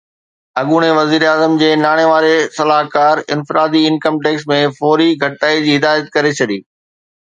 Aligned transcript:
اڳوڻي 0.59 0.87
وزيراعظم 0.99 1.53
جي 1.61 1.67
ناڻي 1.81 2.05
واري 2.11 2.31
صلاحڪار 2.55 3.21
انفرادي 3.35 3.83
انڪم 3.91 4.19
ٽيڪس 4.25 4.49
۾ 4.55 4.59
فوري 4.81 5.09
گهٽتائي 5.25 5.63
جي 5.69 5.77
هدايت 5.81 6.13
ڪري 6.17 6.33
ڇڏي 6.41 6.59